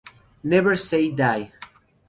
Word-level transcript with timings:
Never 0.43 0.73
Say 0.77 1.11
Die! 1.11 1.51